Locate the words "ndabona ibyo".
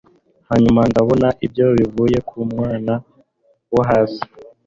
0.91-1.65